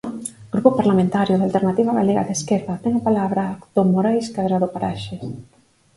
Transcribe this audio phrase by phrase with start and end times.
[0.53, 3.43] Grupo Parlamentario da Alternativa Galega de Esquerda, ten a palabra
[3.75, 5.21] don Morais Cadrado Paraxes.